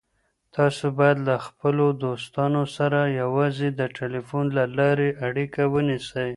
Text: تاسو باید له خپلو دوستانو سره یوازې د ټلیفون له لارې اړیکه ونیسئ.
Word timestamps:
تاسو 0.55 0.85
باید 0.99 1.17
له 1.27 1.35
خپلو 1.47 1.85
دوستانو 2.03 2.63
سره 2.77 2.99
یوازې 3.21 3.67
د 3.79 3.81
ټلیفون 3.97 4.45
له 4.57 4.63
لارې 4.77 5.09
اړیکه 5.27 5.61
ونیسئ. 5.73 6.29